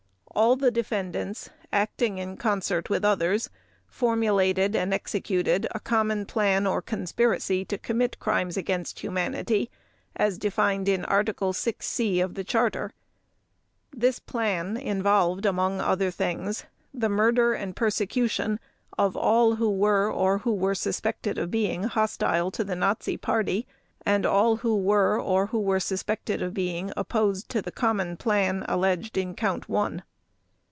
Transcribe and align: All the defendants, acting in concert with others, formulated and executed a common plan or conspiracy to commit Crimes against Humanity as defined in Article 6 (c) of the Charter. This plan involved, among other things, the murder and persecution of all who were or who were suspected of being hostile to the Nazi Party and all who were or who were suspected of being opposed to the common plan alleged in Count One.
All 0.33 0.55
the 0.55 0.71
defendants, 0.71 1.49
acting 1.73 2.17
in 2.17 2.37
concert 2.37 2.89
with 2.89 3.03
others, 3.03 3.49
formulated 3.85 4.77
and 4.77 4.93
executed 4.93 5.67
a 5.71 5.79
common 5.81 6.25
plan 6.25 6.65
or 6.65 6.81
conspiracy 6.81 7.65
to 7.65 7.77
commit 7.77 8.17
Crimes 8.17 8.55
against 8.55 9.01
Humanity 9.01 9.69
as 10.15 10.37
defined 10.37 10.87
in 10.87 11.03
Article 11.03 11.51
6 11.51 11.85
(c) 11.85 12.21
of 12.21 12.35
the 12.35 12.45
Charter. 12.45 12.93
This 13.91 14.19
plan 14.19 14.77
involved, 14.77 15.45
among 15.45 15.81
other 15.81 16.09
things, 16.09 16.63
the 16.93 17.09
murder 17.09 17.51
and 17.51 17.75
persecution 17.75 18.57
of 18.97 19.17
all 19.17 19.55
who 19.57 19.69
were 19.69 20.09
or 20.09 20.39
who 20.39 20.53
were 20.53 20.75
suspected 20.75 21.37
of 21.37 21.51
being 21.51 21.83
hostile 21.83 22.51
to 22.51 22.63
the 22.63 22.75
Nazi 22.75 23.17
Party 23.17 23.67
and 24.05 24.25
all 24.25 24.55
who 24.57 24.77
were 24.77 25.21
or 25.21 25.47
who 25.47 25.59
were 25.59 25.81
suspected 25.81 26.41
of 26.41 26.53
being 26.53 26.89
opposed 26.95 27.49
to 27.49 27.61
the 27.61 27.71
common 27.71 28.15
plan 28.15 28.63
alleged 28.69 29.17
in 29.17 29.35
Count 29.35 29.67
One. 29.67 30.03